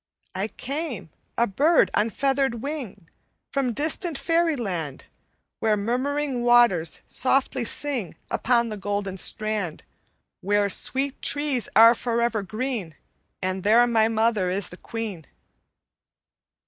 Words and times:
"'I 0.33 0.47
came, 0.57 1.09
a 1.37 1.45
bird 1.45 1.91
on 1.93 2.09
feathered 2.09 2.63
wing, 2.63 3.07
From 3.51 3.71
distant 3.71 4.17
Faeryland 4.17 5.01
Where 5.59 5.77
murmuring 5.77 6.41
waters 6.41 7.01
softly 7.05 7.63
sing 7.63 8.15
Upon 8.31 8.69
the 8.69 8.77
golden 8.77 9.17
strand, 9.17 9.83
Where 10.39 10.69
sweet 10.69 11.21
trees 11.21 11.69
are 11.75 11.93
forever 11.93 12.41
green; 12.41 12.95
And 13.43 13.61
there 13.61 13.85
my 13.85 14.07
mother 14.07 14.49
is 14.49 14.69
the 14.69 14.77
queen.' 14.77 15.25